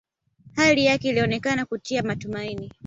[0.55, 2.71] Hali yake ilionekana kutia matumaini